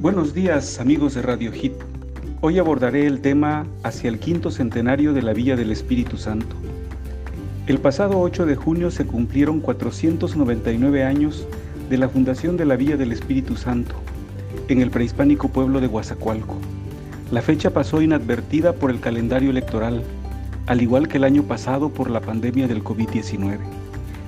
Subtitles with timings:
[0.00, 1.72] Buenos días amigos de Radio Hit.
[2.40, 6.54] Hoy abordaré el tema hacia el quinto centenario de la Villa del Espíritu Santo.
[7.66, 11.48] El pasado 8 de junio se cumplieron 499 años
[11.90, 13.96] de la fundación de la Villa del Espíritu Santo
[14.68, 16.58] en el prehispánico pueblo de Guazacualco.
[17.32, 20.04] La fecha pasó inadvertida por el calendario electoral,
[20.66, 23.58] al igual que el año pasado por la pandemia del COVID-19.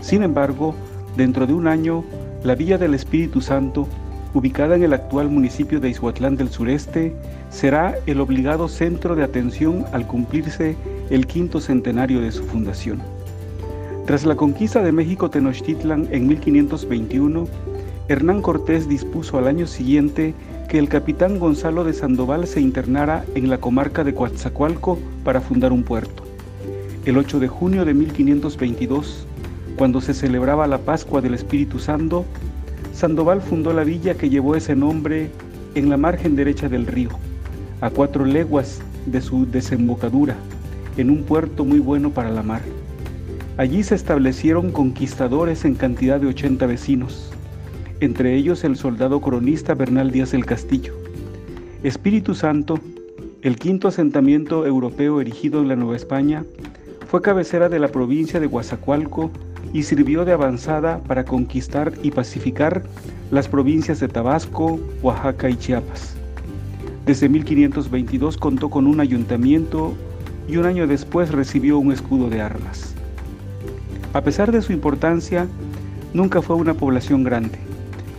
[0.00, 0.74] Sin embargo,
[1.16, 2.02] dentro de un año,
[2.42, 3.86] la Villa del Espíritu Santo
[4.34, 7.14] ubicada en el actual municipio de Izhuatlán del Sureste,
[7.50, 10.76] será el obligado centro de atención al cumplirse
[11.10, 13.00] el quinto centenario de su fundación.
[14.06, 17.46] Tras la conquista de México Tenochtitlan en 1521,
[18.08, 20.34] Hernán Cortés dispuso al año siguiente
[20.68, 25.72] que el capitán Gonzalo de Sandoval se internara en la comarca de Coatzacoalco para fundar
[25.72, 26.24] un puerto.
[27.04, 29.26] El 8 de junio de 1522,
[29.76, 32.24] cuando se celebraba la Pascua del Espíritu Santo,
[33.00, 35.30] Sandoval fundó la villa que llevó ese nombre
[35.74, 37.08] en la margen derecha del río,
[37.80, 40.36] a cuatro leguas de su desembocadura,
[40.98, 42.60] en un puerto muy bueno para la mar.
[43.56, 47.32] Allí se establecieron conquistadores en cantidad de 80 vecinos,
[48.00, 50.92] entre ellos el soldado cronista Bernal Díaz del Castillo.
[51.82, 52.80] Espíritu Santo,
[53.40, 56.44] el quinto asentamiento europeo erigido en la Nueva España,
[57.06, 59.30] fue cabecera de la provincia de Guazacualco
[59.72, 62.82] y sirvió de avanzada para conquistar y pacificar
[63.30, 66.14] las provincias de Tabasco, Oaxaca y Chiapas.
[67.06, 69.94] Desde 1522 contó con un ayuntamiento
[70.48, 72.94] y un año después recibió un escudo de armas.
[74.12, 75.46] A pesar de su importancia,
[76.12, 77.58] nunca fue una población grande.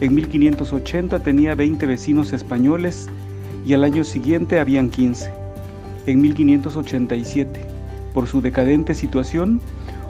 [0.00, 3.08] En 1580 tenía 20 vecinos españoles
[3.66, 5.30] y al año siguiente habían 15.
[6.06, 7.60] En 1587,
[8.12, 9.60] por su decadente situación,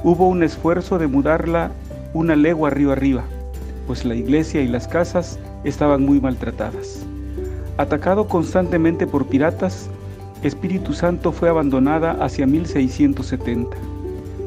[0.05, 1.73] hubo un esfuerzo de mudarla
[2.13, 3.25] una legua río arriba,
[3.87, 7.05] pues la iglesia y las casas estaban muy maltratadas.
[7.79, 9.89] Atacado constantemente por piratas,
[10.43, 13.77] Espíritu Santo fue abandonada hacia 1670.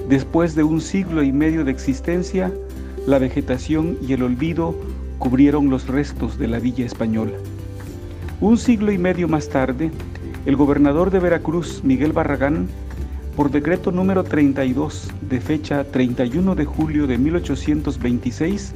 [0.08, 2.54] Después de un siglo y medio de existencia,
[3.08, 4.76] la vegetación y el olvido
[5.18, 7.34] cubrieron los restos de la villa española.
[8.40, 9.90] Un siglo y medio más tarde,
[10.46, 12.68] el gobernador de Veracruz, Miguel Barragán,
[13.38, 18.74] por decreto número 32 de fecha 31 de julio de 1826,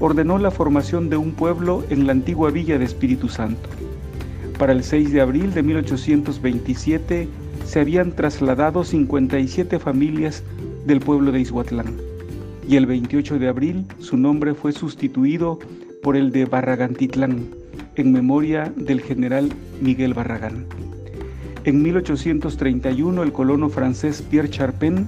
[0.00, 3.70] ordenó la formación de un pueblo en la antigua villa de Espíritu Santo.
[4.58, 7.26] Para el 6 de abril de 1827
[7.64, 10.42] se habían trasladado 57 familias
[10.84, 11.96] del pueblo de Izhuatlán
[12.68, 15.58] y el 28 de abril su nombre fue sustituido
[16.02, 17.46] por el de Barragantitlán
[17.94, 19.48] en memoria del general
[19.80, 20.85] Miguel Barragán.
[21.66, 25.04] En 1831 el colono francés Pierre Charpin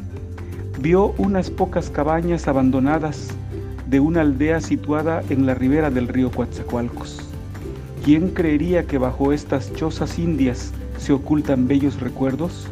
[0.80, 3.28] vio unas pocas cabañas abandonadas
[3.86, 7.20] de una aldea situada en la ribera del río Coatzacoalcos.
[8.04, 12.66] ¿Quién creería que bajo estas chozas indias se ocultan bellos recuerdos?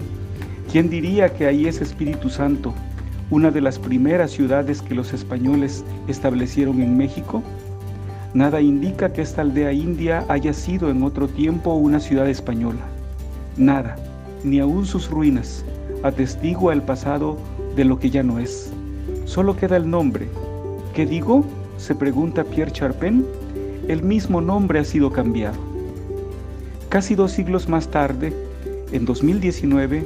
[0.73, 2.75] ¿Quién diría que ahí es Espíritu Santo,
[3.31, 7.41] una de las primeras ciudades que los españoles establecieron en México?
[8.35, 12.96] Nada indica que esta aldea india haya sido en otro tiempo una ciudad española.
[13.57, 13.97] Nada,
[14.45, 15.65] ni aun sus ruinas,
[16.03, 17.39] atestigua el pasado
[17.75, 18.71] de lo que ya no es.
[19.25, 20.29] Solo queda el nombre.
[20.95, 21.45] ¿Qué digo?
[21.79, 23.25] se pregunta Pierre Charpin.
[23.89, 25.59] El mismo nombre ha sido cambiado.
[26.89, 28.33] Casi dos siglos más tarde,
[28.93, 30.05] en 2019,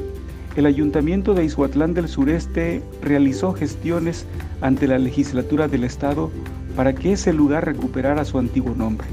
[0.56, 4.26] el Ayuntamiento de Izhuatlán del Sureste realizó gestiones
[4.60, 6.30] ante la legislatura del Estado
[6.76, 9.06] para que ese lugar recuperara su antiguo nombre.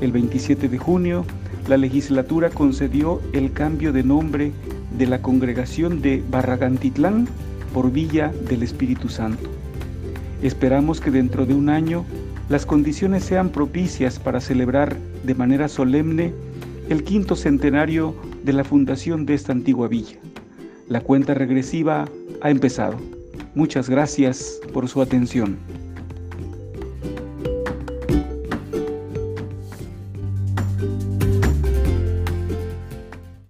[0.00, 1.24] El 27 de junio,
[1.68, 4.52] la legislatura concedió el cambio de nombre
[4.96, 7.28] de la congregación de Barragantitlán
[7.74, 9.50] por Villa del Espíritu Santo.
[10.42, 12.06] Esperamos que dentro de un año
[12.48, 16.32] las condiciones sean propicias para celebrar de manera solemne
[16.88, 18.14] el quinto centenario
[18.44, 20.16] de la fundación de esta antigua villa.
[20.88, 22.08] La cuenta regresiva
[22.40, 22.96] ha empezado.
[23.54, 25.58] Muchas gracias por su atención.